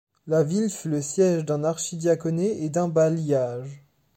[0.25, 3.83] La ville fut le siège d'un archidiaconé et d'un bailliage.